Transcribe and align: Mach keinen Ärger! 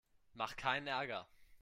Mach 0.33 0.55
keinen 0.55 0.87
Ärger! 0.87 1.27